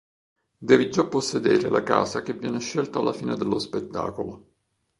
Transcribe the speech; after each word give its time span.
Devi 0.57 0.89
già 0.89 1.05
possedere 1.05 1.69
la 1.69 1.83
casa 1.83 2.23
che 2.23 2.33
viene 2.33 2.59
scelta 2.59 2.97
alla 2.97 3.13
fine 3.13 3.35
dello 3.35 3.59
spettacolo. 3.59 4.47